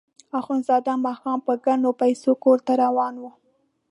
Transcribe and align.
اخندزاده 0.39 0.93
ماښام 1.05 1.39
په 1.47 1.53
ګڼلو 1.65 1.91
پیسو 2.01 2.31
کور 2.43 2.57
ته 2.65 2.73
روان 2.83 3.13
وو. 3.21 3.31